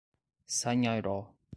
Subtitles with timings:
[0.55, 1.35] Sanharó